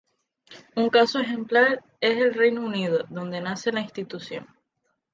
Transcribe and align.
Un 0.75 0.89
caso 0.89 1.19
ejemplar 1.19 1.83
es 1.99 2.17
el 2.17 2.33
Reino 2.33 2.61
Unido, 2.65 3.05
donde 3.11 3.39
nace 3.39 3.71
la 3.71 3.81
institución. 3.81 4.47